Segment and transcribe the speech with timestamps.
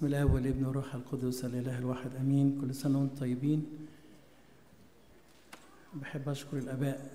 [0.00, 2.58] بسم الله والإبن والروح القدس الإله الواحد آمين.
[2.60, 3.66] كل سنة وأنتم طيبين.
[5.94, 7.10] بحب أشكر الآباء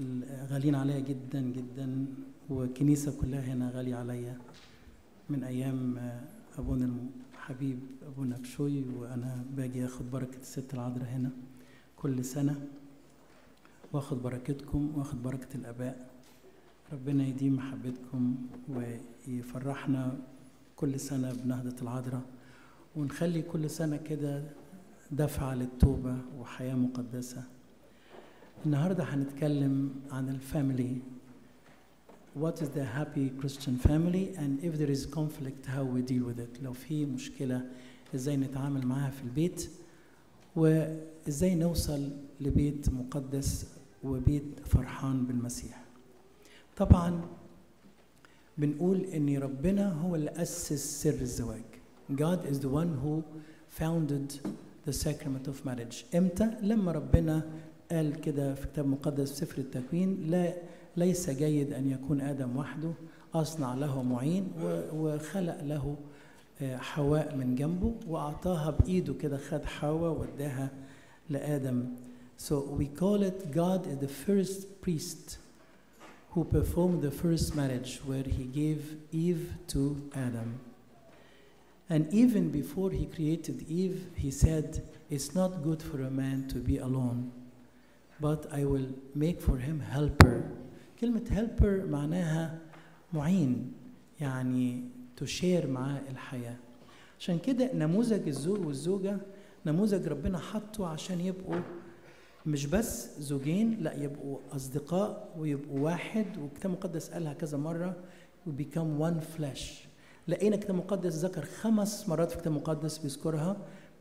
[0.00, 2.06] الغاليين عليا جدا جدا
[2.48, 4.38] والكنيسة كلها هنا غالية عليا.
[5.30, 5.98] من أيام
[6.58, 6.96] أبونا
[7.34, 11.30] الحبيب أبونا بشوي وأنا باجي آخد بركة الست العذراء هنا
[11.96, 12.66] كل سنة
[13.92, 16.10] وآخد بركتكم وآخد بركة الآباء.
[16.92, 18.36] ربنا يديم محبتكم
[18.68, 20.18] ويفرحنا
[20.76, 22.22] كل سنة بنهضة العذراء
[22.96, 24.42] ونخلي كل سنة كده
[25.10, 27.42] دفعة للتوبة وحياة مقدسة.
[28.66, 30.96] النهاردة هنتكلم عن الفاميلي
[32.42, 34.34] What is the happy Christian family?
[34.36, 36.62] And if there is conflict how we deal with it.
[36.62, 37.62] لو في مشكلة
[38.14, 39.70] إزاي نتعامل معاها في البيت
[40.56, 42.10] وإزاي نوصل
[42.40, 43.66] لبيت مقدس
[44.04, 45.84] وبيت فرحان بالمسيح.
[46.76, 47.20] طبعا
[48.58, 51.62] بنقول ان ربنا هو اللي أسس سر الزواج.
[52.12, 53.22] God is the one who
[53.80, 54.40] founded
[54.86, 56.04] the sacrament of marriage.
[56.14, 57.42] إمتى؟ لما ربنا
[57.90, 60.54] قال كده في كتاب مقدس سفر التكوين لا
[60.96, 62.92] ليس جيد أن يكون آدم وحده
[63.34, 64.52] أصنع له معين
[64.94, 65.96] وخلق له
[66.60, 70.70] حواء من جنبه وأعطاها بإيده كده خد حواء واداها
[71.30, 71.84] لآدم.
[72.38, 75.38] So we call it God is the first priest.
[76.35, 80.59] who performed the first marriage where he gave Eve to Adam.
[81.89, 86.55] And even before he created Eve, he said, It's not good for a man to
[86.55, 87.31] be alone,
[88.21, 90.43] but I will make for him helper.
[91.01, 92.59] كلمة helper معناها
[93.13, 93.73] معين
[94.21, 94.83] يعني
[95.17, 96.55] تشير معاه الحياة
[97.19, 99.17] عشان كده نموذج الزوج والزوجة
[99.65, 101.61] نموذج ربنا حطه عشان يبقوا
[102.46, 106.38] مش بس زوجين لا يبقوا أصدقاء ويبقوا واحد.
[106.38, 107.96] والكتاب المقدس قالها كذا مرة
[108.46, 109.84] وبيكم وان فلاش
[110.28, 113.56] لقينا الكتاب المقدس ذكر خمس مرات في الكتاب المقدس بيذكرها.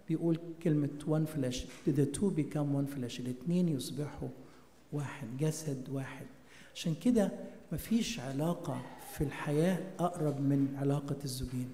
[0.10, 1.56] بيقول كلمة one flesh
[1.90, 3.20] the two become one flesh.
[3.20, 4.30] الاثنين يصبحوا
[4.94, 6.26] واحد جسد واحد.
[6.76, 7.32] عشان كده
[7.72, 8.82] مفيش علاقة
[9.14, 11.70] في الحياة أقرب من علاقة الزوجين.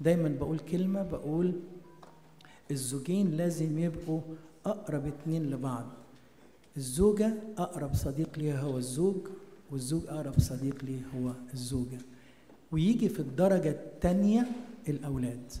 [0.00, 1.52] دايما بقول كلمة بقول
[2.70, 4.20] الزوجين لازم يبقوا
[4.68, 5.86] أقرب اتنين لبعض
[6.76, 9.28] الزوجة أقرب صديق ليها هو الزوج
[9.70, 11.98] والزوج أقرب صديق ليه هو الزوجة
[12.72, 14.46] ويجي في الدرجة الثانية
[14.88, 15.52] الأولاد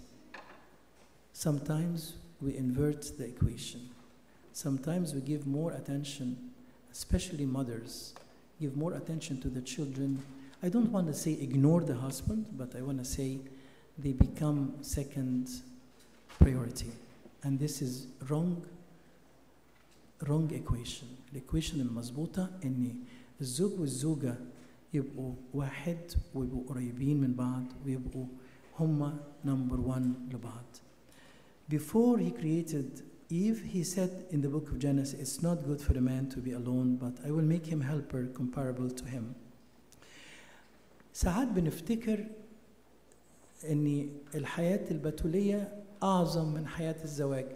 [1.32, 3.80] Sometimes we invert the equation.
[4.52, 6.36] Sometimes we give more attention,
[6.92, 8.12] especially mothers,
[8.60, 10.20] give more attention to the children.
[10.64, 13.38] I don't want to say ignore the husband, but I want to say
[13.98, 15.48] they become second
[16.40, 16.90] priority.
[17.44, 18.64] And this is wrong
[20.22, 22.94] wrong equation الايكويشن المظبوطة ان
[23.40, 24.34] الزوج والزوجة
[24.94, 25.98] يبقوا واحد
[26.34, 28.26] ويبقوا قريبين من بعض ويبقوا
[28.78, 30.64] هما number one لبعض
[31.70, 35.92] Before he created Eve, he said in the book of Genesis, it's not good for
[35.98, 39.34] a man to be alone, but I will make him helper comparable to him.
[41.12, 42.26] ساعات بنفتكر
[43.70, 47.46] ان الحياة البتولية أعظم من حياة الزواج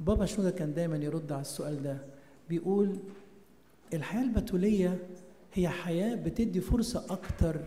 [0.00, 1.98] بابا شنودة كان دايما يرد على السؤال ده.
[2.48, 2.96] بيقول
[3.94, 4.98] الحياة البتولية
[5.54, 7.60] هي حياة بتدي فرصة أكتر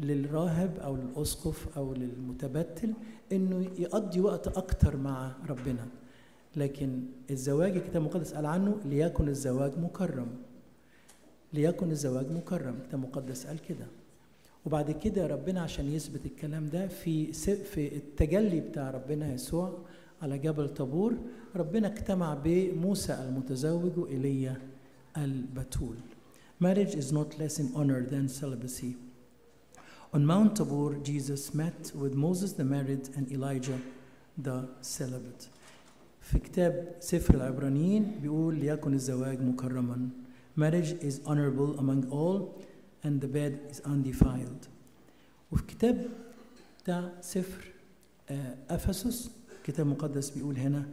[0.00, 2.92] للراهب أو للأسقف أو للمتبتل
[3.32, 5.86] إنه يقضي وقت أكتر مع ربنا.
[6.56, 10.28] لكن الزواج الكتاب المقدس قال عنه ليكن الزواج مكرم.
[11.52, 12.74] ليكن الزواج مكرم.
[12.74, 13.86] الكتاب المقدس قال كده.
[14.66, 19.78] وبعد كده ربنا عشان يثبت الكلام ده في في التجلي بتاع ربنا يسوع
[20.22, 21.18] على جبل طابور
[21.56, 24.60] ربنا اجتمع بموسى المتزوج وإيليا
[25.16, 25.96] البتول.
[26.60, 28.96] Marriage is not less in honor than celibacy.
[30.14, 33.78] On Mount Tabor, Jesus met with Moses the married and Elijah
[34.38, 35.48] the celibate.
[36.20, 40.08] في كتاب سفر العبرانيين بيقول ليكن الزواج مكرما.
[40.56, 42.62] Marriage is honorable among all
[43.02, 44.68] and the bed is undefiled.
[45.52, 46.06] وفي كتاب
[46.82, 47.72] بتاع سفر
[48.70, 49.30] أفسس
[49.62, 50.86] الكتاب المقدس بيقول هنا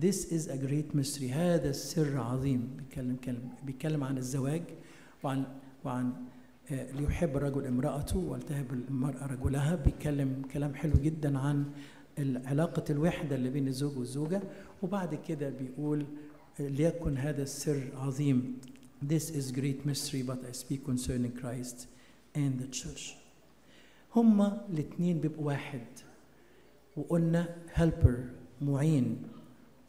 [0.00, 1.30] This is a great mystery.
[1.32, 2.70] هذا السر عظيم.
[2.76, 4.62] بيتكلم كلم بيتكلم عن الزواج
[5.22, 5.44] وعن
[5.84, 6.12] وعن
[6.70, 9.74] ليحب الرجل امرأته ولتهب المرأة رجلها.
[9.74, 11.64] بيتكلم كلام حلو جدا عن
[12.46, 14.42] علاقة الوحدة اللي بين الزوج والزوجة.
[14.82, 16.06] وبعد كده بيقول
[16.60, 18.58] ليكن هذا السر عظيم.
[19.08, 21.86] This is great mystery but I speak concerning Christ
[22.36, 23.14] and the church.
[24.16, 25.86] هما الاثنين بيبقوا واحد.
[26.96, 28.16] وقلنا helper
[28.62, 29.16] معين.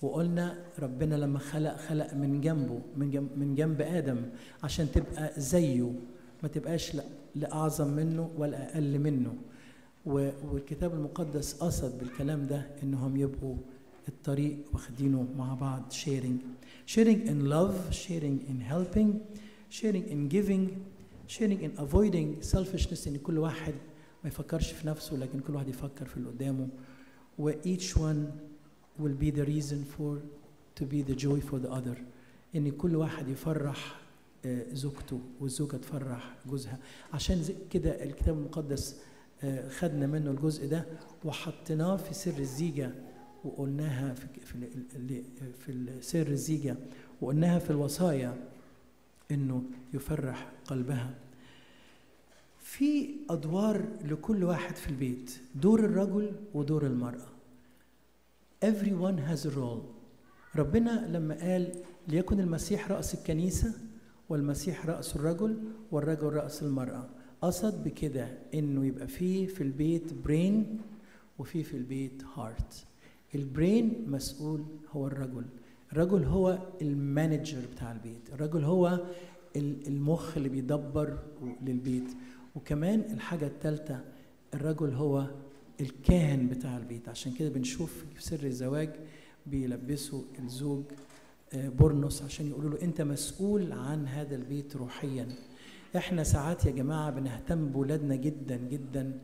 [0.01, 4.17] وقلنا ربنا لما خلق خلق من جنبه من جنب, من جنب آدم
[4.63, 5.91] عشان تبقى زيه
[6.43, 7.03] ما تبقاش لا,
[7.35, 9.33] لا اعظم منه ولا أقل منه.
[10.05, 13.55] والكتاب المقدس قصد بالكلام ده إنهم يبقوا
[14.07, 16.37] الطريق واخدينه مع بعض sharing.
[16.95, 19.09] Sharing in love sharing in helping
[19.69, 20.63] sharing in giving
[21.27, 23.73] sharing in avoiding selfishness إن كل واحد
[24.23, 26.67] ما يفكرش في نفسه لكن كل واحد يفكر في اللي قدامه.
[27.39, 28.31] و each one
[29.01, 30.17] will be the reason for
[30.79, 31.97] to be the joy for the other.
[32.55, 33.99] إن كل واحد يفرح
[34.45, 36.77] آه، زوجته والزوجة تفرح جوزها.
[37.13, 38.97] عشان كده الكتاب المقدس
[39.43, 40.85] آه، خدنا منه الجزء ده
[41.25, 42.91] وحطيناه في سر الزيجة
[43.45, 44.27] وقلناها في
[45.59, 46.75] في سر الزيجة
[47.21, 48.35] وقلناها في الوصايا
[49.31, 49.63] إنه
[49.93, 51.15] يفرح قلبها.
[52.67, 57.27] في أدوار لكل واحد في البيت دور الرجل ودور المرأة.
[58.65, 59.83] Everyone has a role.
[60.55, 61.71] ربنا لما قال
[62.07, 63.73] ليكن المسيح رأس الكنيسة
[64.29, 65.57] والمسيح رأس الرجل
[65.91, 67.09] والرجل رأس المرأة.
[67.41, 70.79] قصد بكده إنه يبقى فيه في البيت brain
[71.39, 72.85] وفي في البيت heart
[73.35, 75.45] ال brain مسؤول هو الرجل.
[75.93, 78.29] الرجل هو ال manager بتاع البيت.
[78.33, 78.99] الرجل هو
[79.55, 81.17] ال- المخ اللي بيدبر
[81.65, 82.07] للبيت.
[82.57, 83.99] وكمان الحاجة الثالثة
[84.53, 85.27] الرجل هو
[85.81, 87.09] الكاهن بتاع البيت.
[87.09, 88.89] عشان كده بنشوف في سر الزواج
[89.45, 90.83] بيلبسوا الزوج
[91.53, 95.27] آه، برنس عشان يقولوا له أنت مسؤول عن هذا البيت روحيا.
[95.95, 99.19] إحنا ساعات يا جماعة بنهتم بولادنا جدا جدا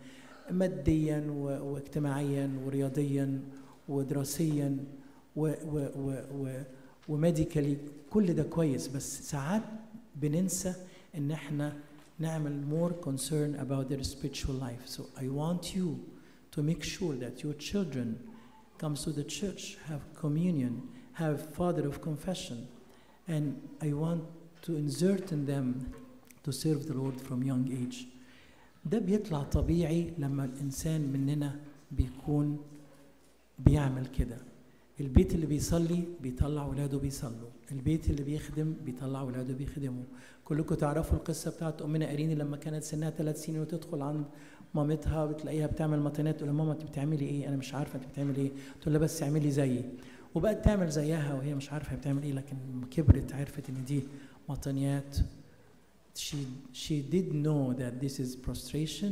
[0.52, 1.26] ماديا
[1.62, 3.40] واجتماعيا ورياضيا
[3.90, 4.78] ودراسيا
[7.10, 7.78] وميديكالي.
[8.10, 9.64] كل ده كويس بس ساعات
[10.16, 10.74] بننسى
[11.18, 11.74] إن إحنا
[12.23, 15.89] نعمل more concern about their spiritual life so I want you
[16.57, 18.09] to make sure that your children
[18.83, 20.75] comes to the church have communion
[21.15, 22.59] have father of confession
[23.29, 23.45] and
[23.83, 24.23] I want
[24.67, 25.67] to insert in them
[26.45, 28.07] to serve the Lord from young age
[28.85, 31.61] ده بيطلع طبيعي لما الإنسان مننا
[31.91, 32.59] بيكون
[33.59, 34.37] بيعمل كده
[35.01, 40.05] البيت اللي بيصلي بيطلع ولاده بيصلوا البيت اللي بيخدم بيطلع ولاده بيخدموا
[40.46, 44.26] كلكم تعرفوا القصة بتاعت أمنا إريني لما كانت سنها ثلاث سنين وتدخل عند
[44.76, 48.42] مامتها بتلاقيها بتعمل مطينات تقول لها ماما أنت بتعملي إيه؟ أنا مش عارفة أنت بتعملي
[48.42, 48.52] إيه؟
[48.82, 49.84] تقول لها بس اعملي زيي.
[50.36, 52.56] وبقت تعمل زيها وهي مش عارفة هي بتعمل إيه لكن
[52.92, 54.04] كبرت عرفت إن دي
[54.50, 55.18] مطنيات
[56.16, 56.38] she
[56.74, 59.12] she did know that this is prostration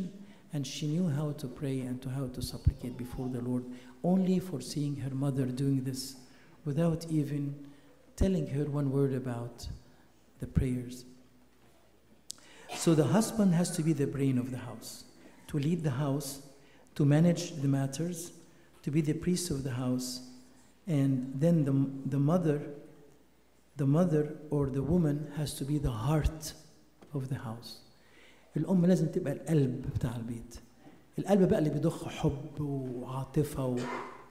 [0.54, 3.64] and she knew how to pray and to how to supplicate before the Lord
[4.04, 6.02] only for seeing her mother doing this
[6.66, 7.44] without even
[8.16, 9.68] telling her one word about
[10.42, 11.06] the prayers.
[12.85, 15.05] so the husband has to be the brain of the house
[15.51, 16.29] to lead the house
[16.95, 18.33] to manage the matters
[18.85, 20.09] to be the priest of the house
[20.89, 21.13] and
[21.43, 21.75] then the,
[22.15, 22.59] the mother
[23.77, 26.53] the mother or the woman has to be the heart
[27.15, 27.71] of the house
[28.57, 30.55] الأم لازم تبقى القلب بتاع البيت
[31.19, 33.77] القلب بقى اللي بيضخ حب وعاطفة و-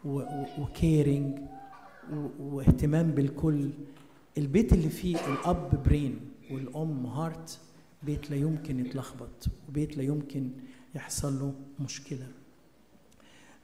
[0.06, 1.39] و- و- وكيرنج
[2.13, 3.69] و- واهتمام بالكل
[4.38, 6.19] البيت اللي فيه الأب برين
[6.51, 7.59] والأم هارت
[8.02, 10.50] بيت لا يمكن يتلخبط وبيت لا يمكن
[10.94, 12.26] يحصل له مشكلة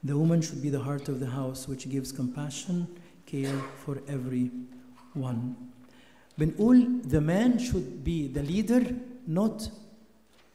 [0.03, 2.87] The woman should be the heart of the house which gives compassion,
[3.25, 5.55] care for everyone.
[6.37, 8.95] بنقول the man should be the leader
[9.27, 9.69] not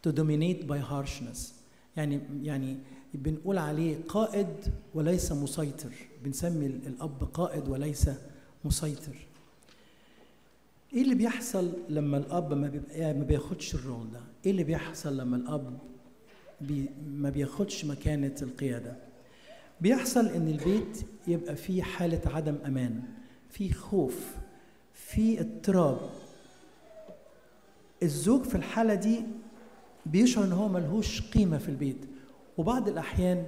[0.02, 1.52] to dominate by harshness
[1.96, 2.76] يعني يعني
[3.14, 4.48] بنقول عليه قائد
[4.94, 5.92] وليس مسيطر
[6.24, 8.10] بنسمي الأب قائد وليس
[8.64, 9.16] مسيطر
[10.94, 15.36] إيه اللي بيحصل لما الأب ما بيبقى ما بياخدش الرول ده؟ إيه اللي بيحصل لما
[15.36, 15.78] الأب
[16.60, 18.96] بي ما بياخدش مكانة القيادة؟
[19.80, 23.02] بيحصل إن البيت يبقى فيه حالة عدم أمان
[23.50, 24.36] في خوف
[24.94, 25.98] في اضطراب.
[28.02, 29.20] الزوج في الحالة دي
[30.06, 32.04] بيشعر إن هو ملهوش قيمة في البيت
[32.58, 33.46] وبعض الأحيان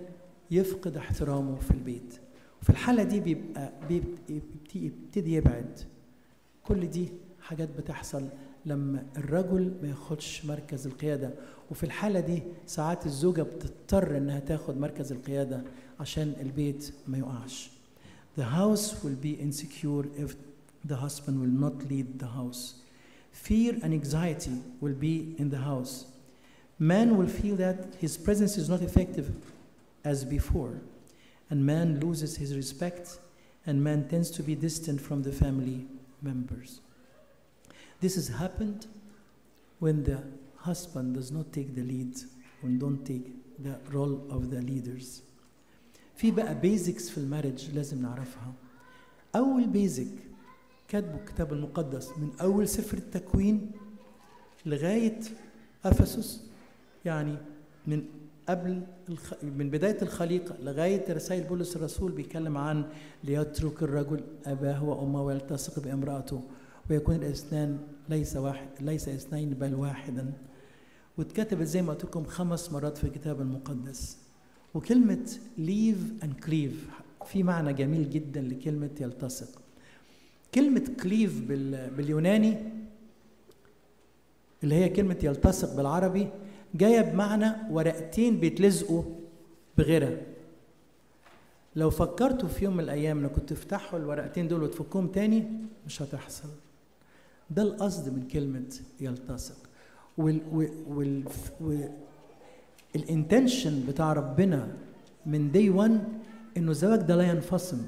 [0.51, 2.15] يفقد احترامه في البيت.
[2.63, 4.43] وفي الحالة دي بيبقى بيبتدي
[4.75, 5.81] يبتدي يبعد.
[6.65, 7.09] كل دي
[7.45, 8.29] حاجات بتحصل
[8.67, 11.31] لما الرجل ما ياخدش مركز القيادة
[11.71, 15.63] وفي الحالة دي ساعات الزوجة بتضطر انها تاخد مركز القيادة
[16.01, 17.71] عشان البيت ما يقعش
[18.37, 20.35] The house will be insecure if
[20.89, 22.63] the husband will not lead the house.
[23.33, 25.95] Fear and anxiety will be in the house.
[26.81, 29.27] Man will feel that his presence is not effective
[30.05, 30.75] as before,
[31.51, 33.05] and man loses his respect,
[33.67, 35.87] and man tends to be distant from the family
[36.21, 36.81] members.
[38.05, 38.83] This has happened
[39.85, 40.19] when the
[40.69, 42.15] husband does not take the lead
[42.63, 43.27] and don't take
[43.67, 45.23] the role of the leaders.
[46.17, 48.53] في بقى basics في ال marriage لازم نعرفها.
[49.37, 50.07] أول basic
[50.89, 53.71] كاتبه الكتاب المقدس من أول سفر التكوين
[54.67, 55.21] لغاية
[55.85, 56.45] أفسس
[57.05, 57.37] يعني
[57.87, 58.05] من
[58.49, 59.35] قبل الخ...
[59.43, 62.85] من بداية الخليقة لغاية رسائل بولس الرسول بيتكلم عن
[63.25, 66.43] ليترك الرجل أباه وأمه ويلتصق بامرأته
[66.91, 70.33] ويكون الاثنان ليس واحد ليس اثنين بل واحدا.
[71.19, 74.19] واتكتبت زي ما قلت لكم خمس مرات في الكتاب المقدس.
[74.75, 79.63] وكلمة leave and cleave في معنى جميل جدا لكلمة يلتصق.
[80.55, 81.91] كلمة كليف بال...
[81.91, 82.57] باليوناني
[84.63, 86.29] اللي هي كلمة يلتصق بالعربي
[86.75, 89.03] جاية بمعنى ورقتين بيتلزقوا
[89.79, 90.21] بغيرها.
[91.77, 95.45] لو فكرتوا في يوم من الأيام إنكم تفتحوا الورقتين دول وتفكهم تاني
[95.87, 96.49] مش هتحصل.
[97.51, 99.57] ده القصد من كلمة يلتصق.
[100.19, 101.25] وال وال وال
[101.61, 101.91] وال
[102.97, 104.77] ال intention بتاع ربنا
[105.27, 106.05] من day 1
[106.57, 107.83] إنه الزواج ده لا ينفصم.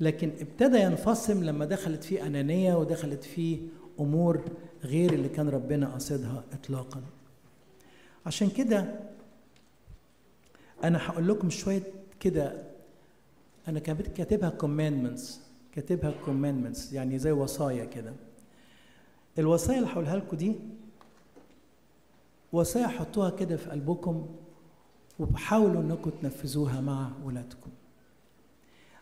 [0.00, 3.58] لكن ابتدى ينفصم لما دخلت فيه أنانية ودخلت فيه
[4.00, 4.40] أمور
[4.84, 7.02] غير اللي كان ربنا قاصدها اطلاقا.
[8.26, 8.94] عشان كده
[10.84, 11.82] أنا هقول لكم شوية
[12.20, 12.62] كده.
[13.68, 15.40] أنا كاتبها commandments
[15.72, 18.12] كاتبها كوماندمنتس يعني زي وصايا كده.
[19.38, 20.54] الوصايا اللي هقولها لكم دي
[22.52, 24.26] وصايا حطوها كده في قلبكم
[25.18, 27.70] وحاولوا إنكم تنفذوها مع ولادكم.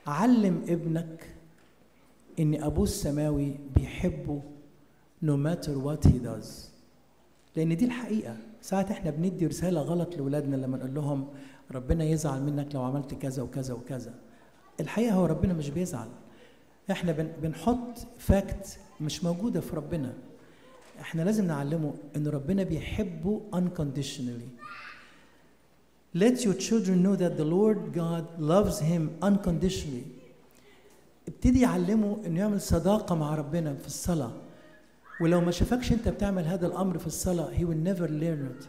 [0.07, 1.35] علم ابنك
[2.41, 4.43] إن أبوه السماوي بيحبه
[5.25, 6.47] no matter what he does.
[7.57, 8.37] لأن دي الحقيقة.
[8.63, 11.29] ساعات إحنا بندي رسالة غلط لاولادنا لما نقول لهم
[11.73, 14.15] ربنا يزعل منك لو عملت كذا وكذا وكذا.
[14.81, 16.09] الحقيقة هو ربنا مش بيزعل.
[16.91, 20.15] إحنا بنحط فاكت مش موجودة في ربنا.
[21.01, 24.51] إحنا لازم نعلمه إن ربنا بيحبه unconditionally.
[26.15, 30.07] Let your children know that the Lord God loves him unconditionally.
[31.29, 34.33] ابتدي يعلمه إنه يعمل صداقة مع ربنا في الصلاة.
[35.21, 38.67] ولو ما شافكش أنت بتعمل هذا الأمر في الصلاة he will never learn it.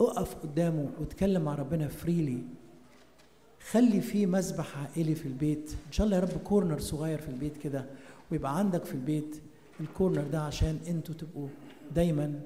[0.00, 2.42] اقف قدامه واتكلم مع ربنا freely
[3.70, 5.70] خلي في مذبح عائلي في البيت.
[5.86, 7.84] ان شاء الله يا رب corner صغير في البيت كده.
[8.32, 9.36] ويبقى عندك في البيت
[9.80, 11.48] ال corner ده عشان أنتوا تبقوا
[11.94, 12.40] دايما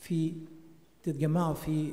[0.00, 0.32] في
[1.02, 1.92] تتجمعوا فيه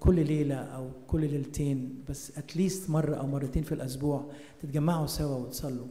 [0.00, 4.30] كل ليلة أو كل ليلتين بس at least مرة أو مرتين في الأسبوع
[4.62, 5.86] تتجمعوا سوا وتصلوا.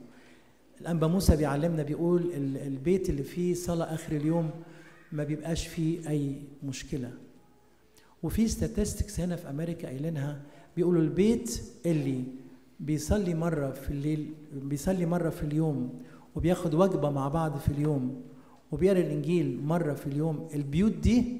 [0.82, 4.50] الأنبا موسى بيعلمنا بيقول البيت اللي فيه صلاة آخر اليوم
[5.12, 7.12] ما بيبقاش فيه أي مشكلة.
[8.24, 10.42] وفي statistics هنا في أمريكا قايلينها
[10.76, 12.24] بيقولوا البيت اللي
[12.80, 16.02] بيصلي مرة في الليل بيصلي مرة في اليوم
[16.38, 18.22] وبياخد وجبة مع بعض في اليوم
[18.72, 20.48] وبيقرا الإنجيل مرة في اليوم.
[20.54, 21.38] البيوت دي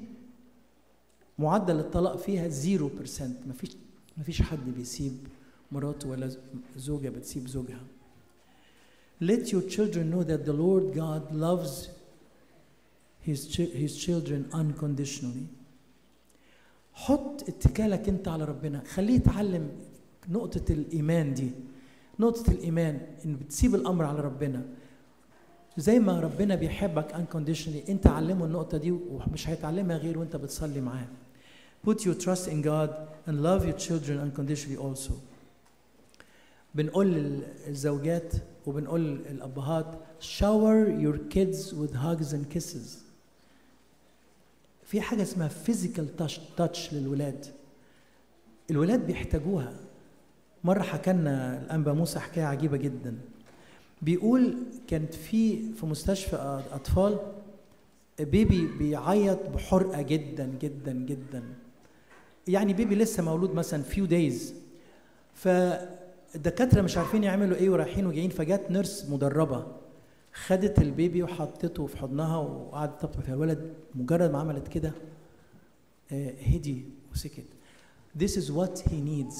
[1.38, 3.76] معدل الطلاق فيها 0% مفيش
[4.16, 5.12] مفيش حد بيسيب
[5.72, 6.30] مراته ولا
[6.76, 7.80] زوجة بتسيب زوجها.
[9.24, 11.88] Let your children know that the Lord God loves
[13.26, 15.46] his, his children unconditionally.
[16.92, 18.82] حط اتكالك انت على ربنا.
[18.84, 19.68] خليه يتعلم
[20.28, 21.50] نقطة الإيمان دي.
[22.20, 24.62] نقطة الإيمان إن بتسيب الأمر على ربنا.
[25.78, 31.06] زي ما ربنا بيحبك unconditionally انت علمه النقطة دي ومش هيتعلمها غير وانت بتصلي معاه
[31.88, 32.90] Put your trust in God
[33.28, 35.12] and love your children unconditionally also.
[36.74, 37.06] بنقول
[37.66, 38.32] للزوجات
[38.66, 39.86] وبنقول للأبهات
[40.20, 42.98] shower your kids with hugs and kisses.
[44.84, 47.46] في حاجة اسمها physical touch, touch للولاد.
[48.70, 49.74] الولاد بيحتاجوها.
[50.64, 53.14] مرة حكى لنا الأنبا موسى حكاية عجيبة جدا.
[54.02, 54.56] بيقول
[54.88, 57.18] كانت في في مستشفى أطفال
[58.20, 61.42] بيبي بيعيط بحرقة جدا جدا جدا.
[62.48, 64.54] يعني baby لسه مولود مثلا few days
[65.34, 69.66] فالدكاترة مش عارفين يعملوا إيه ورايحين وجايين فجت nurse مدربة
[70.32, 74.92] خدت ال baby وحطته في حضنها وقعدت تطبطب فيها الولد مجرد ما عملت كده
[76.46, 77.44] هدي وسكت.
[78.18, 79.38] This is what he needs.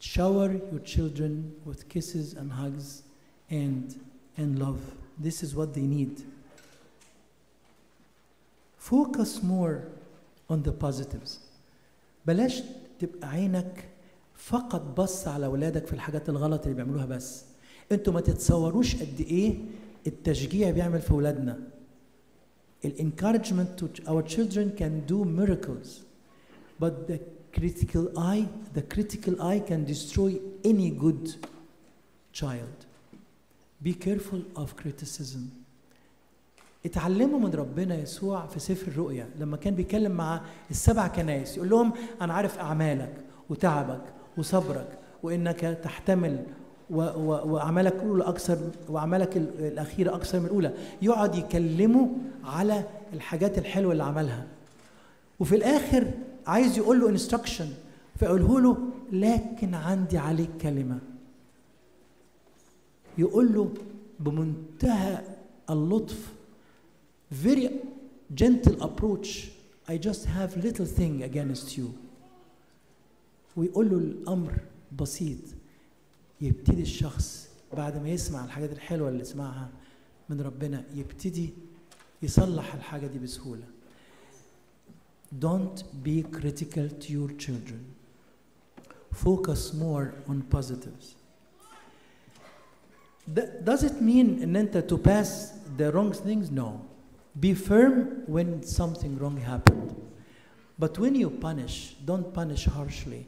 [0.00, 1.32] shower your children
[1.66, 3.02] with kisses and hugs
[3.50, 3.84] and
[4.40, 4.80] and love
[5.26, 6.14] this is what they need
[8.78, 9.76] focus more
[10.50, 11.38] on the positives
[12.26, 12.62] بلاش
[12.98, 13.88] تبقى عينك
[14.36, 17.44] فقط بص على اولادك في الحاجات الغلط اللي بيعملوها بس
[17.92, 19.58] انتوا ما تتصوروش قد ايه
[20.06, 21.60] التشجيع بيعمل في اولادنا
[22.84, 25.88] الانكارجمنت to our children can do miracles
[26.82, 27.18] but the
[27.57, 30.31] critical eye the critical eye can destroy
[30.63, 31.23] any good
[32.33, 32.77] child.
[33.81, 35.41] Be careful of criticism.
[36.85, 39.29] اتعلموا من ربنا يسوع في سفر الرؤيا.
[39.39, 40.41] لما كان بيتكلم مع
[40.71, 43.13] السبع كنايس يقول لهم أنا عارف أعمالك
[43.49, 44.01] وتعبك
[44.37, 46.43] وصبرك وإنك تحتمل
[46.89, 48.57] وأعمالك الأولى أكثر
[48.89, 50.73] وأعمالك الأخيرة أكثر من الأولى.
[51.01, 52.09] يقعد يكلمه
[52.43, 54.47] على الحاجات الحلوة اللي عملها.
[55.39, 56.11] وفي الآخر
[56.49, 57.69] عايز يقول له انستراكشن
[58.19, 58.77] فيقوله له
[59.11, 60.99] لكن عندي عليك كلمة.
[63.17, 63.73] يقول له
[64.19, 65.23] بمنتهى
[65.69, 66.33] اللطف
[67.43, 67.69] very
[68.41, 69.29] gentle approach.
[69.87, 71.87] I just have little thing against you.
[73.57, 74.53] ويقول له الأمر
[74.99, 75.39] بسيط.
[76.41, 79.69] يبتدي الشخص بعد ما يسمع الحاجات الحلوة اللي سمعها
[80.29, 81.53] من ربنا يبتدي
[82.21, 83.63] يصلح الحاجة دي بسهولة.
[85.37, 87.93] Don't be critical to your children.
[89.13, 91.15] Focus more on positives.
[93.35, 96.49] Th does it mean Nenta to pass the wrong things?
[96.49, 96.81] No.
[97.39, 99.95] Be firm when something wrong happened.
[100.79, 103.27] But when you punish, don't punish harshly.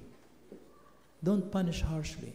[1.23, 2.33] Don't punish harshly.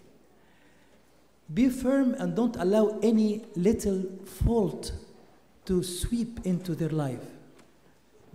[1.52, 4.92] Be firm and don't allow any little fault
[5.64, 7.35] to sweep into their life.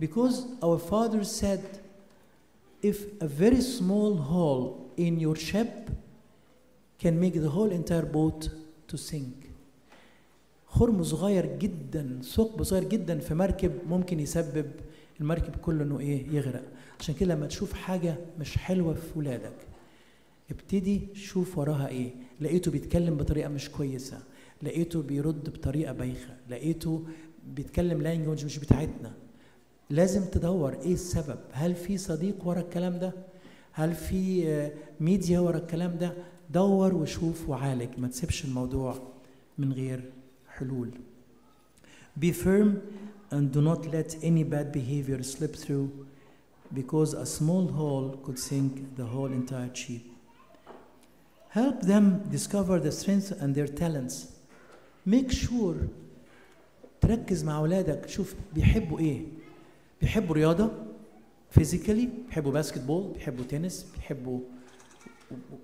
[0.04, 1.64] Because our father said,
[2.90, 4.66] if a very small hole
[4.96, 5.72] in your ship
[7.02, 8.40] can make the whole entire boat
[8.88, 9.36] to sink.
[10.66, 14.70] خرم صغير جدا ثقب صغير جدا في مركب ممكن يسبب
[15.20, 16.64] المركب كله إنه إيه يغرق.
[17.00, 19.56] عشان كده لما تشوف حاجة مش حلوة في ولادك
[20.50, 22.10] ابتدي شوف وراها إيه.
[22.40, 24.18] لقيته بيتكلم بطريقة مش كويسة.
[24.62, 26.36] لقيته بيرد بطريقة بايخة.
[26.50, 27.04] لقيته
[27.54, 29.12] بيتكلم language مش بتاعتنا.
[29.90, 33.12] لازم تدور إيه السبب هل في صديق ورا الكلام ده
[33.72, 34.70] هل في
[35.00, 36.12] ميديا ورا الكلام ده
[36.50, 38.94] دور وشوف وعالج ما تسيبش الموضوع
[39.58, 40.12] من غير
[40.48, 40.90] حلول
[42.20, 42.70] Be firm
[43.30, 45.88] and do not let any bad behavior slip through
[46.74, 50.02] because a small hole could sink the whole entire ship.
[51.48, 54.16] Help them discover their strengths and their talents.
[55.06, 55.76] Make sure
[57.00, 59.22] تركز مع أولادك شوف بيحبوا إيه
[60.01, 60.71] بيحبوا رياضة
[61.49, 64.39] فيزيكالي بيحبوا باسكت بول بيحبوا تنس بيحبوا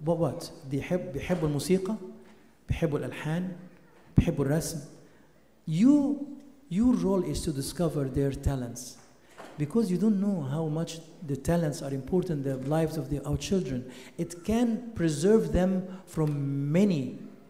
[0.06, 1.96] وات بيحب بيحبوا الموسيقى
[2.68, 3.52] بيحبوا الالحان
[4.18, 4.80] بيحبوا الرسم
[5.70, 6.16] you
[6.72, 8.98] your role is to discover their talents
[9.58, 10.92] because you don't know how much
[11.32, 13.80] the talents are important in the lives of the, our children
[14.18, 15.72] it can preserve them
[16.06, 16.30] from
[16.72, 17.04] many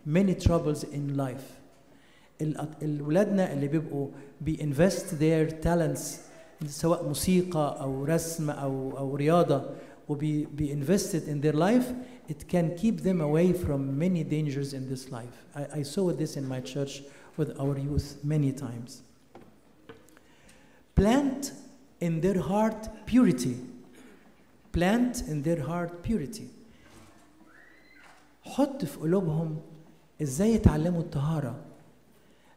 [0.06, 1.48] many troubles in life
[3.02, 4.08] ولادنا اللي بيبقوا
[4.46, 6.02] بيinvest their talents
[6.67, 9.71] سواء موسيقى أو رسم أو أو رياضه
[10.09, 11.93] وبي be invested in their life,
[12.29, 15.45] it can keep them away from many dangers in this life.
[15.55, 17.03] I, I saw this in my church
[17.37, 19.03] with our youth many times.
[20.95, 21.53] Plant
[22.01, 23.57] in their heart purity.
[24.73, 26.51] Plant in their heart purity.
[28.45, 29.57] حط في قلوبهم
[30.23, 31.68] إزاي يتعلموا الطهارة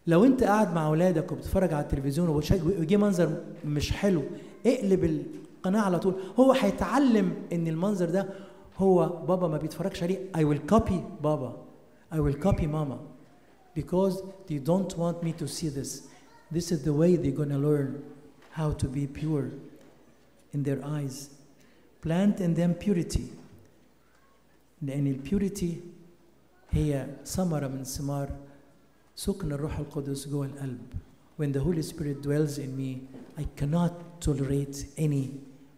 [0.07, 4.23] لو انت قاعد مع اولادك وبتتفرج على التلفزيون ويجي منظر مش حلو
[4.65, 6.15] اقلب القناة على طول.
[6.39, 8.29] هو هيتعلم ان المنظر ده
[8.77, 10.31] هو بابا ما بيتفرجش عليه.
[10.37, 11.57] I will copy بابا.
[12.13, 12.97] I will copy mama.
[13.75, 14.15] Because
[14.47, 16.07] they don't want me to see this.
[16.51, 18.03] This is the way they're gonna learn
[18.57, 19.45] how to be pure
[20.53, 21.29] in their eyes.
[22.01, 23.27] Plant in them purity.
[24.81, 25.77] لأن البيوريتي
[26.71, 28.29] هي ثمرة من ثمار
[29.16, 30.92] سكن الروح القدس جوه القلب
[31.38, 32.90] when the Holy Spirit dwells in me
[33.38, 35.24] I cannot tolerate any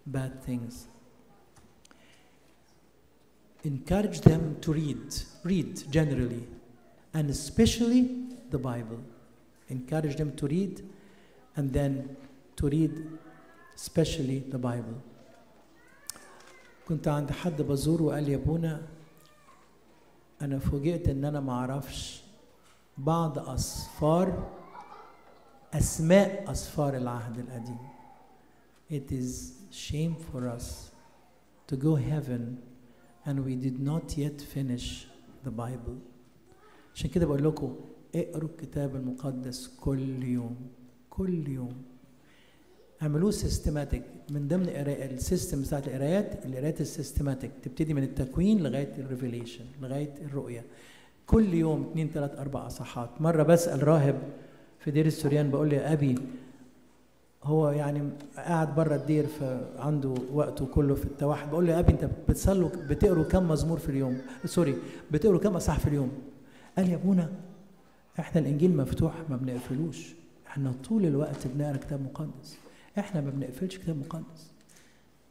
[0.06, 0.86] bad things.
[3.64, 6.44] Encourage them to read, read generally,
[7.12, 8.02] and especially
[8.50, 9.00] the Bible.
[9.68, 10.88] Encourage them to read,
[11.56, 12.16] and then
[12.56, 12.92] to read
[13.74, 15.02] especially the Bible.
[16.88, 18.82] كنت عند حد بزوره وقال لي يا ابونا
[20.42, 22.21] انا فوجئت ان انا ما اعرفش
[22.97, 24.49] بعض أصفار
[25.73, 27.77] أسماء أصفار العهد القديم.
[28.91, 30.91] It is shame for us
[31.67, 32.61] to go heaven
[33.25, 35.07] and we did not yet finish
[35.43, 35.97] the Bible.
[36.95, 37.75] عشان كده بقول لكم
[38.15, 40.55] اقروا الكتاب المقدس كل يوم
[41.09, 41.81] كل يوم.
[43.01, 48.93] اعملوه systematic من ضمن ال system بتاعت القرايات القرايات ال systematic تبتدي من التكوين لغاية
[48.97, 50.65] ال Revelation لغاية الرؤية.
[51.27, 54.15] كل يوم اثنين ثلاث أربع اصحاحات مرة بسأل راهب
[54.79, 56.15] في دير السوريان بقول له يا أبي
[57.43, 61.49] هو يعني قاعد بره الدير فعنده وقته كله في التوحد.
[61.49, 64.75] بقول له يا أبي انت بتصلوا بتقروا كم مزمور في اليوم؟ سوري
[65.11, 66.11] بتقروا كم اصحاح في اليوم؟
[66.77, 67.29] قال يا أبونا
[68.19, 70.13] إحنا الإنجيل مفتوح ما بنقفلوش.
[70.47, 72.57] إحنا طول الوقت بنقرأ كتاب مقدس.
[72.99, 74.51] إحنا ما بنقفلش كتاب مقدس.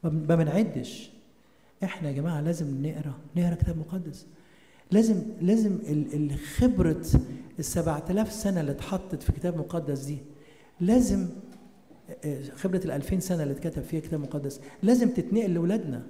[0.04, 1.10] ما بنعدش.
[1.84, 4.26] إحنا يا جماعة لازم نقرأ نقرأ كتاب مقدس.
[4.92, 5.78] لازم لازم
[6.14, 7.02] الخبره
[7.58, 10.18] ال 7000 سنه اللي اتحطت في كتاب مقدس دي
[10.80, 11.28] لازم
[12.56, 16.06] خبرة الألفين سنة اللي اتكتب فيها كتاب مقدس لازم تتنقل لأولادنا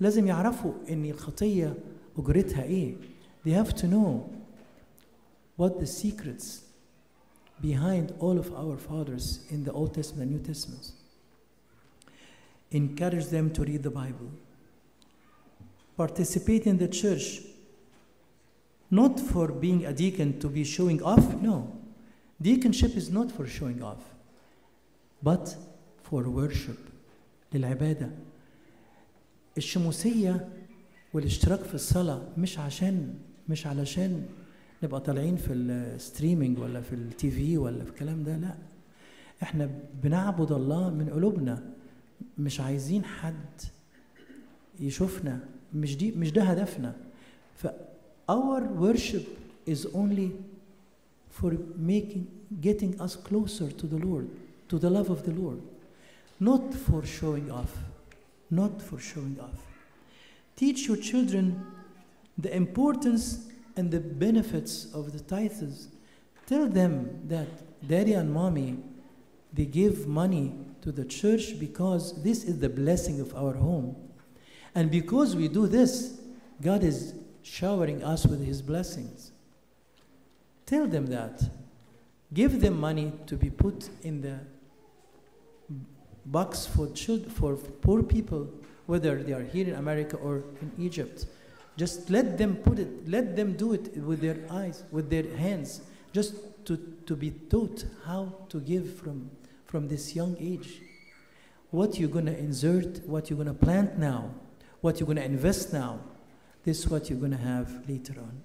[0.00, 1.74] لازم يعرفوا إن الخطية
[2.18, 2.94] أجرتها إيه
[3.46, 4.20] they have to know
[5.56, 6.44] what the secrets
[7.62, 10.92] behind all of our fathers in the Old Testament and New Testaments.
[12.72, 14.30] Encourage them to read the Bible.
[15.96, 17.26] Participate in the church,
[18.90, 21.56] not for being a deacon to be showing off, no.
[22.42, 24.04] Deaconship is not for showing off,
[25.22, 25.54] but
[26.02, 26.78] for worship,
[27.54, 28.10] للعبادة.
[29.56, 30.48] الشموسية
[31.14, 33.14] والاشتراك في الصلاة مش عشان
[33.48, 34.26] مش علشان
[34.82, 38.54] نبقى طالعين في الستريمينج ولا في التي في ولا في الكلام ده لا
[39.42, 39.70] إحنا
[40.02, 41.70] بنعبد الله من قلوبنا
[42.38, 43.60] مش عايزين حد
[44.80, 45.40] يشوفنا
[45.74, 46.96] مش دي مش ده هدفنا
[48.28, 50.32] our worship is only
[51.28, 52.26] for making
[52.60, 54.28] getting us closer to the Lord
[54.68, 55.60] to the love of the Lord
[56.38, 57.76] not for showing off
[58.50, 59.66] not for showing off
[60.56, 61.66] teach your children
[62.38, 65.88] the importance and the benefits of the tithes.
[66.46, 67.48] Tell them that
[67.86, 68.78] daddy and mommy,
[69.52, 73.96] they give money to the church because this is the blessing of our home.
[74.74, 76.20] And because we do this,
[76.60, 77.14] God is
[77.46, 79.30] showering us with his blessings.
[80.66, 81.42] Tell them that.
[82.34, 84.40] Give them money to be put in the
[86.26, 88.50] box for, children, for poor people,
[88.86, 91.26] whether they are here in America or in Egypt.
[91.76, 95.82] Just let them put it, let them do it with their eyes, with their hands,
[96.12, 99.30] just to, to be taught how to give from,
[99.66, 100.80] from this young age.
[101.70, 104.30] What you're going to insert, what you're going to plant now,
[104.80, 106.00] what you're going to invest now,
[106.66, 108.42] this is what you're going to have later on.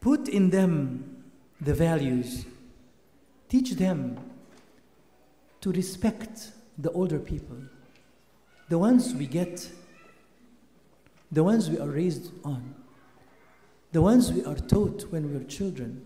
[0.00, 1.22] Put in them
[1.60, 2.44] the values,
[3.48, 4.18] teach them
[5.60, 7.58] to respect the older people,
[8.68, 9.70] the ones we get,
[11.30, 12.74] the ones we are raised on,
[13.92, 16.04] the ones we are taught when we were children.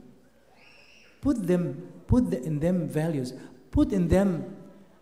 [1.22, 3.32] Put them, put the, in them values.
[3.70, 4.55] Put in them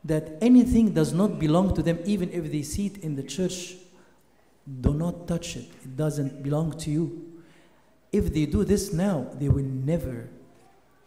[0.04, 3.76] that anything does not belong to them, even if they see it in the church.
[4.82, 5.70] Do not touch it.
[5.84, 7.26] It doesn't belong to you.
[8.12, 10.30] If they do this now, they will never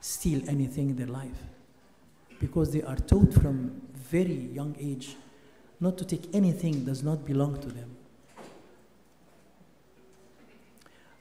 [0.01, 1.41] steal anything in their life
[2.41, 5.17] because they are taught from very young age
[5.81, 7.89] not to take anything does not belong to them.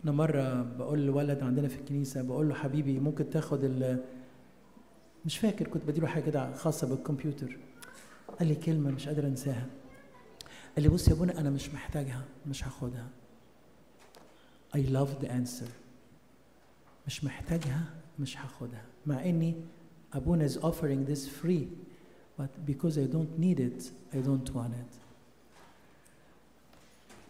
[0.03, 4.03] أنا مرة بقول لولد عندنا في الكنيسة بقول له حبيبي ممكن تاخد ال
[5.26, 7.56] مش فاكر كنت بديله حاجة كده خاصة بالكمبيوتر
[8.38, 9.66] قال لي كلمة مش قادر أنساها
[10.76, 13.08] قال لي بص يا ابونا أنا مش محتاجها مش هاخدها
[14.76, 15.68] I love the answer
[17.06, 17.84] مش محتاجها
[18.18, 19.54] مش هاخدها مع إني
[20.12, 21.66] أبونا is offering this free
[22.38, 24.92] but because I don't need it, I don't want it.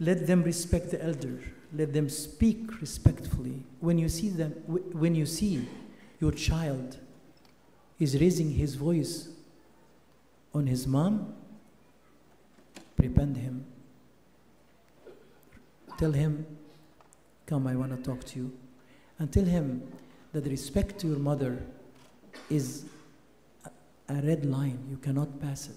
[0.01, 1.37] Let them respect the elder.
[1.73, 3.59] Let them speak respectfully.
[3.81, 4.53] When you see them,
[5.03, 5.55] when you see
[6.21, 6.99] your child
[8.00, 9.30] is raising his voice
[10.54, 11.34] on his mom,
[12.98, 13.66] repent him.
[15.98, 16.46] Tell him,
[17.46, 18.52] Come, I want to talk to you.
[19.20, 19.84] And tell him
[20.32, 21.62] that the respect to your mother
[22.50, 22.86] is
[24.08, 24.80] a red line.
[24.90, 25.76] You cannot pass it.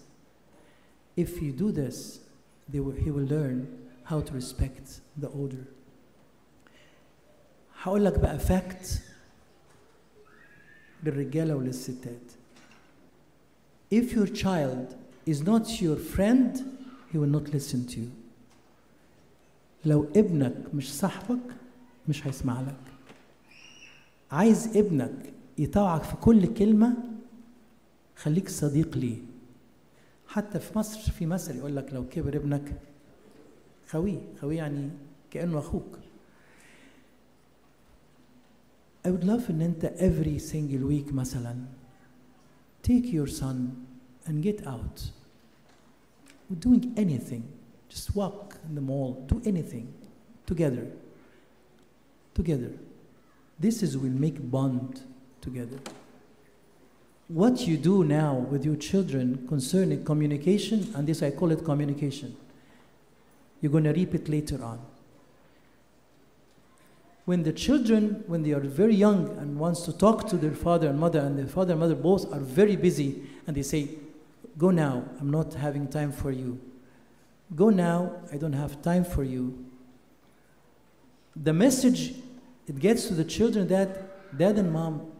[1.16, 2.20] If you do this,
[2.72, 3.68] will, he will learn
[4.04, 5.66] how to respect the older.
[7.82, 9.00] هقول لك بقى فاكت
[11.03, 12.31] للرجالة وللستات.
[13.93, 16.51] If your child is not your friend,
[17.11, 18.09] he will not listen to you.
[19.85, 21.39] لو ابنك مش صاحبك
[22.09, 22.75] مش هيسمع لك.
[24.31, 26.97] عايز ابنك يطوعك في كل كلمة
[28.15, 29.17] خليك صديق ليه
[30.27, 32.73] حتى في مصر في مثل يقول لك لو كبر ابنك
[33.89, 34.89] خويه خويه يعني
[35.31, 35.99] كأنه أخوك
[39.04, 41.56] I would love ان انت every single week مثلا
[42.82, 43.86] take your son
[44.26, 45.10] and get out
[46.60, 47.42] doing anything
[47.88, 49.86] just walk in the mall do anything
[50.46, 50.86] together
[52.34, 52.72] together
[53.60, 55.02] this is will make bond
[55.40, 55.78] together
[57.28, 62.36] what you do now with your children concerning communication, and this I call it communication,
[63.60, 64.78] you're going to reap it later on.
[67.29, 70.87] When the children, when they are very young and wants to talk to their father
[70.87, 73.89] and mother, and their father and mother both are very busy, and they say,
[74.57, 76.59] Go now, I'm not having time for you.
[77.55, 79.63] Go now, I don't have time for you.
[81.35, 82.15] The message,
[82.67, 85.11] it gets to the children that dad and mom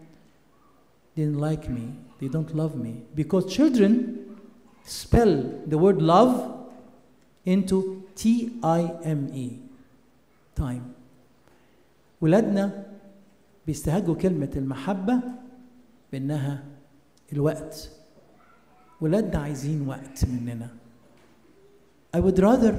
[1.15, 4.36] didn't like me they don't love me because children
[4.84, 6.72] spell the word love
[7.45, 9.60] into T-I-M-E
[10.56, 10.95] time
[12.22, 12.86] ولادنا
[13.68, 15.22] بيستهجوا كلمة المحبة
[16.12, 16.64] بأنها
[17.34, 17.90] الوقت
[19.02, 20.70] ولادنا عايزين وقت مننا
[22.18, 22.74] I would rather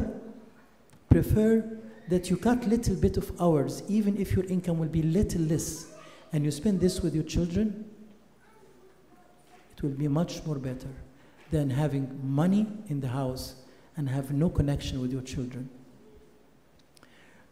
[1.09, 1.63] prefer
[2.09, 5.87] that you cut little bit of hours even if your income will be little less
[6.33, 7.85] and you spend this with your children
[9.73, 10.93] it will be much more better
[11.53, 13.45] than having money in the house
[13.97, 15.69] and have no connection with your children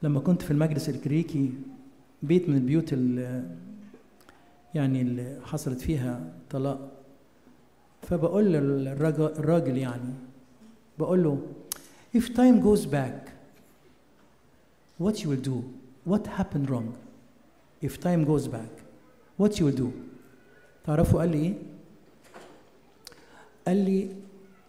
[0.02, 1.52] لما كنت في المجلس الكريكي
[2.22, 3.44] بيت من البيوت اللي
[4.74, 6.90] يعني اللي حصلت فيها طلاق
[8.02, 10.14] فبقول للراجل يعني
[10.98, 11.42] بقول له
[12.16, 13.30] if time goes back
[15.02, 15.62] what you will do
[16.10, 16.88] what happened wrong
[17.84, 18.72] if time goes back
[19.42, 19.88] what you will do
[20.86, 21.54] تعرفوا قال لي إيه
[23.66, 24.08] قال لي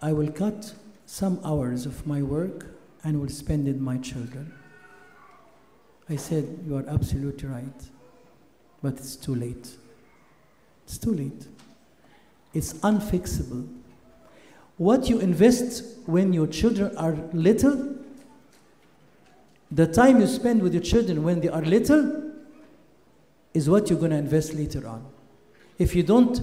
[0.01, 0.73] I will cut
[1.19, 2.65] some hours of my work
[3.03, 4.45] and will spend it my children
[6.09, 7.81] I said you are absolutely right
[8.81, 9.75] but it's too late
[10.85, 11.47] it's too late
[12.53, 13.67] it's unfixable
[14.77, 17.95] what you invest when your children are little
[19.71, 22.29] the time you spend with your children when they are little
[23.53, 25.05] is what you're going to invest later on.
[25.77, 26.41] If you don't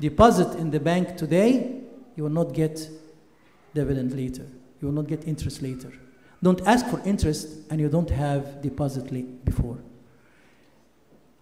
[0.00, 1.80] deposit in the bank today,
[2.14, 2.88] you will not get
[3.74, 4.46] dividend later.
[4.80, 5.92] You will not get interest later.
[6.44, 9.06] Don't ask for interest and you don't have deposit
[9.44, 9.78] before.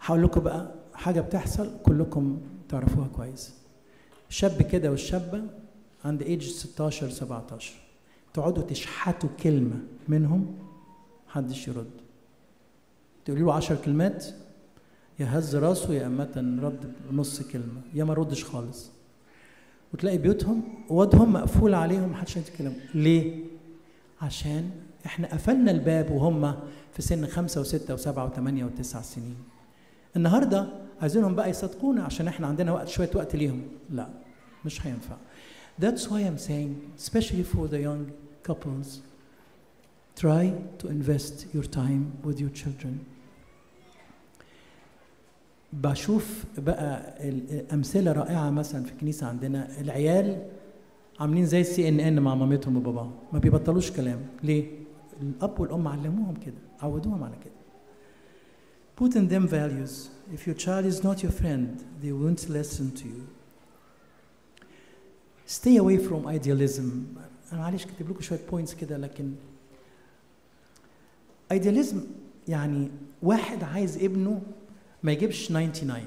[0.00, 3.54] هقول لكم بقى حاجة بتحصل كلكم تعرفوها كويس.
[4.28, 5.42] شاب كده والشابة
[6.04, 7.74] عند ايج 16 17
[8.34, 10.56] تقعدوا تشحتوا كلمة منهم
[11.28, 11.90] محدش يرد.
[13.24, 14.26] تقولي له 10 كلمات
[15.18, 16.28] يا هز راسه يا أما
[16.62, 18.90] رد نص كلمة يا ما ردش خالص.
[19.94, 22.76] وتلاقي بيوتهم اوضهم مقفول عليهم محدش يتكلم.
[22.94, 23.44] ليه؟
[24.22, 24.70] عشان
[25.06, 26.54] إحنا قفلنا الباب وهم
[26.92, 29.36] في سن خمسة وستة وسبعة وثمانية وتسع سنين.
[30.16, 30.68] النهاردة
[31.00, 33.62] عايزينهم بقى يصدقونا عشان إحنا عندنا وقت شوية وقت ليهم.
[33.90, 34.08] لا
[34.64, 35.16] مش هينفع.
[35.82, 38.02] That's why I'm saying especially for the young
[38.48, 38.88] couples
[40.22, 40.44] try
[40.78, 42.94] to invest your time with your children.
[45.72, 47.14] بشوف بقى
[47.72, 49.80] أمثلة رائعة مثلا في الكنيسة عندنا.
[49.80, 50.42] العيال
[51.20, 53.12] عاملين زي السي ان ان مع مامتهم وباباهم.
[53.32, 54.20] ما بيبطلوش كلام.
[54.42, 54.83] ليه؟
[55.22, 57.54] الأب والأم علموهم كده عودوهم على كده.
[59.00, 60.08] Put in them values.
[60.34, 61.68] If your child is not your friend
[62.02, 63.26] they won't listen to you.
[65.46, 66.88] Stay away from idealism.
[67.52, 69.34] أنا معلش كاتب لكم شوية بوينتس كده لكن
[71.54, 71.96] idealism
[72.48, 72.90] يعني
[73.22, 74.42] واحد عايز ابنه
[75.02, 76.00] ما يجيبش 99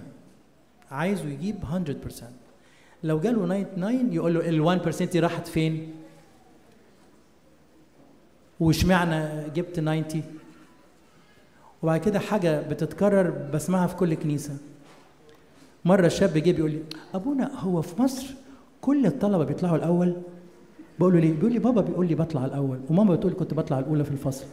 [0.91, 2.23] عايزه يجيب 100%
[3.03, 5.93] لو جاله 99 يقول له ال 1% دي راحت فين؟
[8.59, 10.03] واشمعنى جبت 90
[11.83, 14.57] وبعد كده حاجة بتتكرر بسمعها في كل كنيسة.
[15.85, 16.79] مرة شاب جه بيقول لي
[17.13, 18.25] أبونا هو في مصر
[18.81, 20.13] كل الطلبة بيطلعوا الأول.
[20.99, 22.79] بقول له ليه؟ بيقول لي بابا بيقول لي بطلع الأول.
[22.89, 24.45] وماما بتقول كنت بطلع الأولى في الفصل.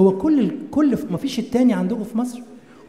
[0.00, 2.40] هو كل كل ما فيش التاني عندكم في مصر؟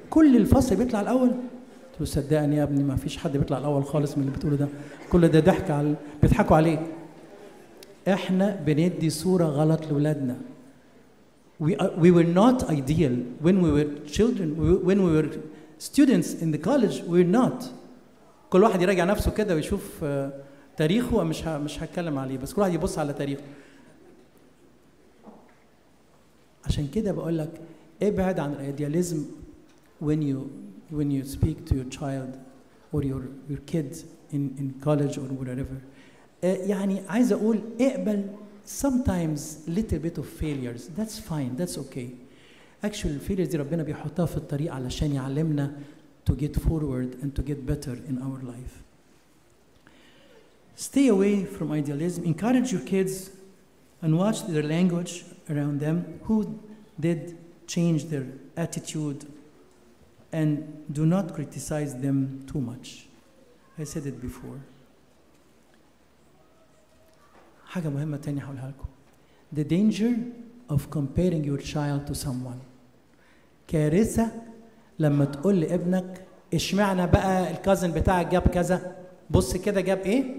[0.10, 4.18] كل الفصل بيطلع الأول؟ قلت له صدقني يا ابني ما فيش حد بيطلع الأول خالص
[4.18, 4.68] من اللي بتقوله ده.
[5.12, 6.80] كل ده ضحك على بيضحكوا عليك
[8.08, 10.36] إحنا بندي صورة غلط لاولادنا
[11.60, 13.14] we, are, we were not ideal
[13.46, 14.48] when we were children
[14.90, 15.30] when we were
[15.80, 17.64] students in the college we were not
[18.50, 20.06] كل واحد يراجع نفسه كده ويشوف
[20.78, 23.44] تاريخه مش مش هتكلم عليه بس كل واحد يبص على تاريخه
[26.66, 27.62] عشان كده بقول لك
[28.04, 29.26] ابعد عن الايدياليزم
[30.04, 30.38] when you
[30.94, 32.32] when you speak to your child
[32.94, 33.98] or your your kids
[34.34, 38.26] in in college or whatever uh, يعني عايز أقول اقبل
[38.67, 42.11] sometimes little bit of failures that's fine that's okay
[42.83, 45.73] actually failures دي ربنا بيحطها في الطريق علشان يعلمنا
[46.31, 48.83] to get forward and to get better in our life
[50.77, 53.31] stay away from idealism encourage your kids
[54.03, 56.59] and watch their language around them who
[57.01, 59.25] did change their attitude
[60.33, 60.49] and
[60.91, 63.07] do not criticize them too much.
[63.79, 64.59] I said it before.
[67.78, 68.88] حاجة مهمة تانية هقولها لكم.
[69.58, 70.14] The danger
[70.76, 72.60] of comparing your child to someone.
[73.68, 74.32] كارثة
[75.00, 78.96] لما تقول لابنك اشمعنى بقى الكازن بتاعك جاب كذا؟
[79.30, 80.36] بص كده جاب إيه؟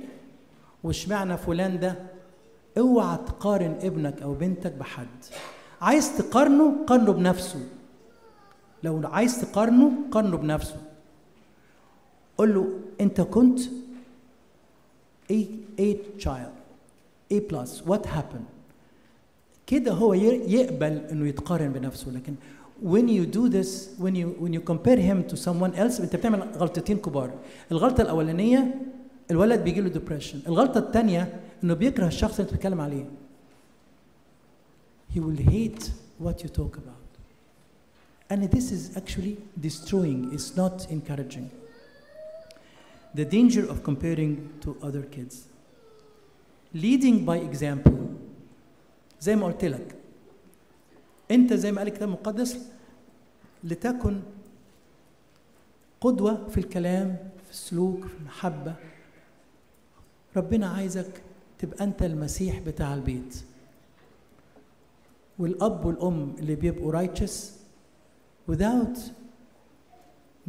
[0.84, 1.96] واشمعنى فلان ده؟
[2.78, 5.06] اوعى تقارن ابنك أو بنتك بحد.
[5.80, 7.68] عايز تقارنه؟ قارنه بنفسه.
[8.82, 10.80] لو عايز تقارنه؟ قارنه بنفسه.
[12.38, 12.68] قول له
[13.00, 13.60] أنت كنت
[15.32, 15.40] A,
[15.80, 16.57] A child.
[17.33, 18.47] A plus what happened
[19.67, 22.35] كده هو ي- يقبل انه يتقارن بنفسه لكن
[22.83, 23.69] when you do this
[24.03, 27.31] when you when you compare him to someone else انت بتعمل غلطتين كبار
[27.71, 28.75] الغلطه الاولانيه
[29.31, 33.05] الولد بيجي له depression الغلطه الثانيه انه بيكره الشخص اللي انت بتتكلم عليه
[35.15, 35.83] he will hate
[36.23, 37.03] what you talk about
[38.29, 41.47] and this is actually destroying it's not encouraging
[43.15, 45.35] the danger of comparing to other kids
[46.74, 47.98] Leading by example.
[49.20, 49.94] زي ما قلت لك.
[51.30, 52.58] انت زي ما قال الكتاب المقدس
[53.64, 54.20] لتكن
[56.00, 58.74] قدوة في الكلام في السلوك في المحبة.
[60.36, 61.22] ربنا عايزك
[61.58, 63.44] تبقى انت المسيح بتاع البيت.
[65.38, 67.32] والأب والأم اللي بيبقوا righteous
[68.50, 68.98] without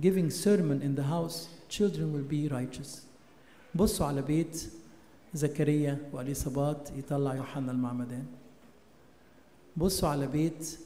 [0.02, 3.02] giving sermon in the house children will be righteous.
[3.76, 4.70] بصوا على بيت
[5.34, 8.26] زكريا وإليصابات يطلع يوحنا المعمدان.
[9.78, 10.80] بصوا على بيت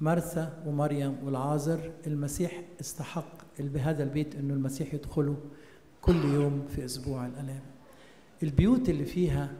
[0.00, 3.26] مرثا ومريم والعازر المسيح استحق
[3.58, 5.36] بهذا البيت إنه المسيح يدخله
[6.02, 7.60] كل يوم في أسبوع الألام.
[8.42, 9.52] البيوت اللي فيها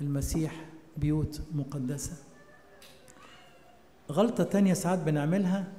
[0.00, 0.64] المسيح
[0.96, 2.12] بيوت مقدسة.
[4.12, 5.72] غلطة تانية ساعات بنعملها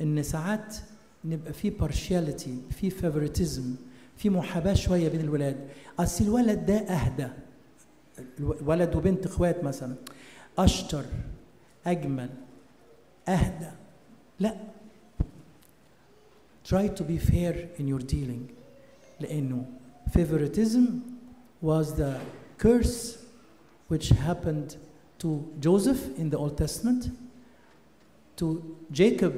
[0.00, 0.76] إن ساعات
[1.24, 3.89] نبقى في partiality في favoritism
[4.20, 5.56] في محاباه شوية بين الولاد
[5.98, 7.28] اصل الولد ده اهدى
[8.66, 9.94] ولد وبنت اخوات مثلا
[10.58, 11.04] اشطر
[11.86, 12.28] اجمل
[13.28, 13.70] اهدى
[14.40, 14.56] لا
[16.68, 18.52] try to be fair in your dealing
[19.20, 19.64] لأنه
[20.10, 20.84] favoritism
[21.62, 22.14] was the
[22.58, 23.16] curse
[23.88, 24.76] which happened
[25.18, 25.28] to
[25.60, 27.08] Joseph in the Old Testament
[28.36, 29.34] to Jacob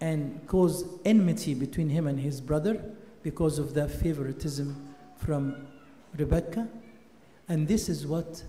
[0.00, 2.74] and caused enmity between him and his brother
[3.30, 4.68] because of the favoritism
[5.18, 5.54] from
[6.16, 6.66] Rebecca
[7.48, 8.42] and this is what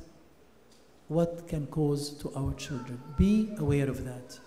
[1.09, 3.01] what can cause to our children.
[3.17, 4.39] Be aware of that.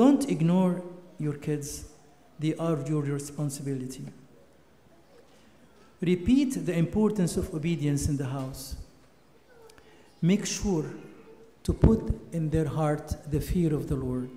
[0.00, 0.82] Don't ignore
[1.18, 1.70] your kids,
[2.38, 4.04] they are your responsibility.
[6.00, 8.76] Repeat the importance of obedience in the house.
[10.22, 10.86] Make sure
[11.64, 12.00] to put
[12.32, 14.30] in their heart the fear of the Lord.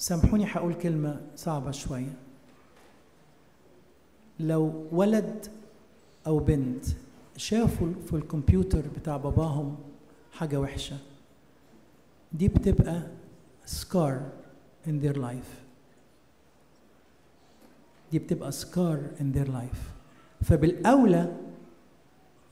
[0.00, 2.14] سامحوني هقول كلمة صعبة شوية.
[4.40, 5.46] لو ولد
[6.26, 6.84] أو بنت
[7.36, 9.76] شافوا في الكمبيوتر بتاع باباهم
[10.32, 10.96] حاجة وحشة
[12.32, 13.02] دي بتبقى
[13.66, 14.14] scar
[14.86, 15.52] in their life.
[18.12, 19.80] دي بتبقى scar in their life.
[20.44, 21.36] فبالأولى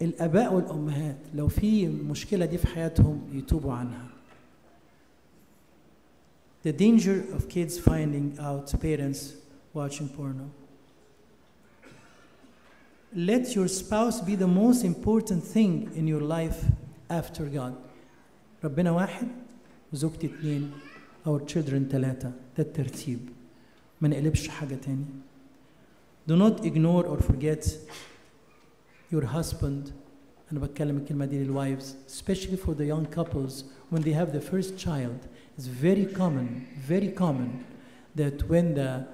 [0.03, 4.08] الآباء والأمهات لو في مشكلة دي في حياتهم يتوبوا عنها.
[6.64, 9.34] The danger of kids finding out parents
[9.74, 10.50] watching porno
[13.16, 16.66] let your spouse be the most important thing in your life
[17.10, 17.74] after God.
[18.64, 19.28] ربنا واحد
[19.94, 20.72] وزوجتي اتنين
[21.28, 23.20] our children تلاتة ده الترتيب
[24.02, 25.06] ما نقلبش حاجة تاني
[26.30, 27.68] do not ignore or forget
[29.14, 29.92] your husband
[30.52, 34.78] أنا بتكلم الكلمة دي للwives especially for the young couples when they have the first
[34.78, 35.28] child
[35.59, 37.67] it's very common very common
[38.15, 39.07] that when the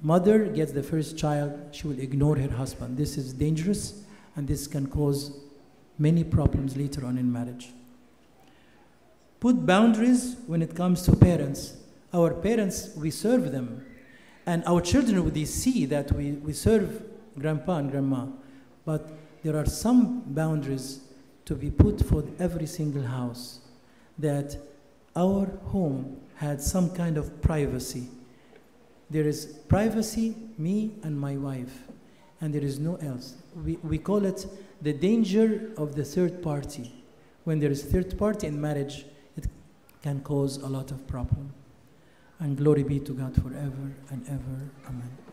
[0.00, 2.96] mother gets the first child, she will ignore her husband.
[2.96, 4.02] This is dangerous
[4.36, 5.38] and this can cause
[5.98, 7.70] many problems later on in marriage.
[9.40, 11.74] Put boundaries when it comes to parents.
[12.12, 13.84] Our parents, we serve them.
[14.46, 17.02] And our children, they see that we, we serve
[17.38, 18.26] grandpa and grandma.
[18.84, 19.10] But
[19.42, 21.00] there are some boundaries
[21.44, 23.60] to be put for every single house
[24.18, 24.56] that
[25.18, 28.08] our home had some kind of privacy
[29.10, 31.84] there is privacy, me and my wife,
[32.40, 33.36] and there is no else.
[33.64, 34.46] We, we call it
[34.82, 36.92] the danger of the third party.
[37.44, 39.06] When there is third party in marriage,
[39.36, 39.46] it
[40.02, 41.52] can cause a lot of problem.
[42.38, 44.70] And glory be to God forever and ever.
[44.86, 45.27] Amen.